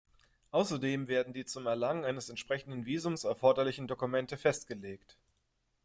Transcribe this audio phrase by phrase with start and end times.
[0.49, 5.15] Außerdem werden die zum Erlangen eines entsprechenden Visums erforderlichen Dokumente festgelegt.